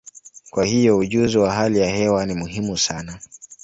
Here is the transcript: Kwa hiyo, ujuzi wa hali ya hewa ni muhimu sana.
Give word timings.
Kwa 0.49 0.65
hiyo, 0.65 0.97
ujuzi 0.97 1.37
wa 1.37 1.53
hali 1.53 1.79
ya 1.79 1.89
hewa 1.95 2.25
ni 2.25 2.33
muhimu 2.33 2.77
sana. 2.77 3.19